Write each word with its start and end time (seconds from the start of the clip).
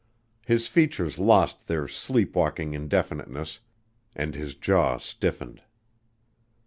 His 0.43 0.67
features 0.67 1.19
lost 1.19 1.67
their 1.67 1.87
sleep 1.87 2.35
walking 2.35 2.73
indefiniteness 2.73 3.59
and 4.15 4.33
his 4.33 4.55
jaw 4.55 4.97
stiffened. 4.97 5.61